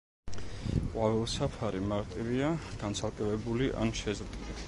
ყვავილსაფარი 0.93 1.83
მარტივია, 1.91 2.49
განცალკევებული 2.83 3.71
ან 3.83 3.97
შეზრდილი. 4.03 4.59